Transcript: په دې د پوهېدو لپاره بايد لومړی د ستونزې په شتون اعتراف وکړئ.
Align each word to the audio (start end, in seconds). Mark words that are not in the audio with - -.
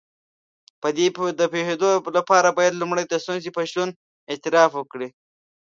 په 0.81 0.87
دې 0.97 1.07
د 1.39 1.41
پوهېدو 1.51 1.89
لپاره 2.17 2.55
بايد 2.57 2.73
لومړی 2.77 3.03
د 3.07 3.13
ستونزې 3.23 3.49
په 3.53 3.61
شتون 3.69 3.89
اعتراف 4.31 4.71
وکړئ. 4.75 5.09